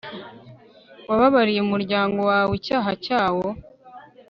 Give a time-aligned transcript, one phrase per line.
[1.09, 3.47] wababariye umuryango wawe icyaha cyawo